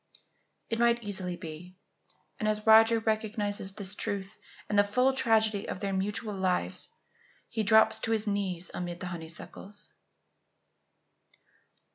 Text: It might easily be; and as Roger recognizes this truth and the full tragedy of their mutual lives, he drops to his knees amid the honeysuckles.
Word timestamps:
It 0.71 0.79
might 0.79 1.03
easily 1.03 1.35
be; 1.35 1.75
and 2.39 2.47
as 2.49 2.65
Roger 2.65 2.97
recognizes 2.97 3.71
this 3.75 3.93
truth 3.93 4.39
and 4.67 4.79
the 4.79 4.83
full 4.83 5.13
tragedy 5.13 5.69
of 5.69 5.79
their 5.79 5.93
mutual 5.93 6.33
lives, 6.33 6.89
he 7.49 7.61
drops 7.61 7.99
to 7.99 8.11
his 8.11 8.25
knees 8.25 8.71
amid 8.73 8.99
the 8.99 9.05
honeysuckles. 9.13 9.93